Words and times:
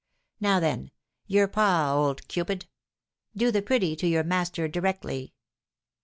Now, 0.39 0.59
then, 0.59 0.89
your 1.27 1.47
paw, 1.47 1.93
old 1.93 2.27
Cupid; 2.27 2.65
do 3.37 3.51
the 3.51 3.61
pretty 3.61 3.95
to 3.97 4.07
your 4.07 4.23
master 4.23 4.67
directly." 4.67 5.35